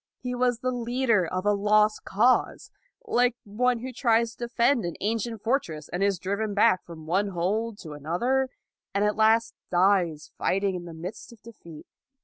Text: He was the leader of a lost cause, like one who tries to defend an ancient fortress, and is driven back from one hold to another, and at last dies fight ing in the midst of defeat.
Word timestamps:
He 0.17 0.33
was 0.33 0.61
the 0.61 0.71
leader 0.71 1.27
of 1.27 1.45
a 1.45 1.53
lost 1.53 2.05
cause, 2.05 2.71
like 3.05 3.35
one 3.43 3.81
who 3.81 3.93
tries 3.93 4.31
to 4.31 4.45
defend 4.47 4.83
an 4.83 4.95
ancient 4.99 5.43
fortress, 5.43 5.89
and 5.89 6.01
is 6.01 6.17
driven 6.17 6.55
back 6.55 6.83
from 6.83 7.05
one 7.05 7.27
hold 7.27 7.77
to 7.81 7.91
another, 7.93 8.49
and 8.95 9.05
at 9.05 9.15
last 9.15 9.53
dies 9.69 10.31
fight 10.39 10.63
ing 10.63 10.73
in 10.73 10.85
the 10.85 10.93
midst 10.95 11.31
of 11.31 11.43
defeat. 11.43 11.85